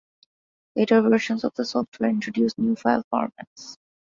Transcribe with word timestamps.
Later 0.75 0.99
versions 1.03 1.43
of 1.43 1.53
the 1.53 1.63
software 1.63 2.09
introduced 2.09 2.57
new 2.57 2.75
file 2.75 3.03
formats. 3.13 3.77